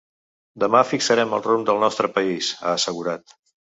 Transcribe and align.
Demà 0.61 0.79
fixarem 0.91 1.35
el 1.39 1.45
rumb 1.49 1.67
del 1.67 1.83
nostre 1.85 2.13
país, 2.17 2.49
ha 2.65 2.77
assegurat. 2.79 3.37